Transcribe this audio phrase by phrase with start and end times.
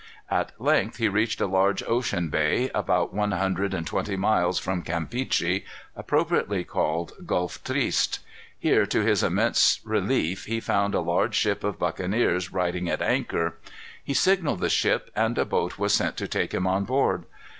[0.31, 4.81] At length he reached a large ocean bay, about one hundred and twenty miles from
[4.81, 5.63] Campeachy,
[5.95, 8.17] appropriately called Gulf Triste.
[8.57, 13.59] Here, to his immense relief, he found a large ship of buccaneers riding at anchor.
[14.03, 17.25] He signalled the ship, and a boat was sent to take him on board.